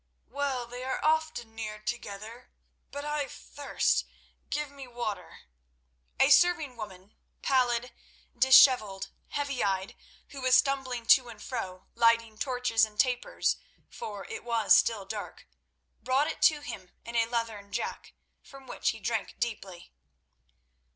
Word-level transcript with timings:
"Well, 0.29 0.65
they 0.65 0.83
are 0.83 0.99
often 1.05 1.53
near 1.53 1.77
together. 1.79 2.49
But 2.89 3.05
I 3.05 3.27
thirst. 3.27 4.05
Give 4.49 4.71
me 4.71 4.87
water." 4.87 5.41
A 6.19 6.31
serving 6.31 6.75
woman, 6.75 7.13
pallid, 7.43 7.91
dishevelled, 8.35 9.09
heavy 9.27 9.63
eyed, 9.63 9.95
who 10.29 10.41
was 10.41 10.55
stumbling 10.55 11.05
to 11.05 11.29
and 11.29 11.39
fro, 11.39 11.85
lighting 11.93 12.39
torches 12.39 12.83
and 12.83 12.99
tapers, 12.99 13.57
for 13.91 14.25
it 14.25 14.43
was 14.43 14.75
still 14.75 15.05
dark, 15.05 15.47
brought 16.01 16.25
it 16.25 16.41
to 16.49 16.61
him 16.61 16.89
in 17.05 17.15
a 17.15 17.27
leathern 17.27 17.71
jack, 17.71 18.13
from 18.41 18.65
which 18.65 18.89
he 18.89 18.99
drank 18.99 19.35
deeply. 19.39 19.93